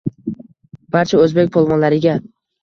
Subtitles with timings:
[0.95, 2.17] Barcha o‘zbek polvonlariga